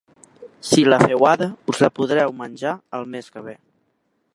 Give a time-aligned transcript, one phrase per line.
[0.69, 3.59] Si la feu ara, us la podreu menjar el mes que ve.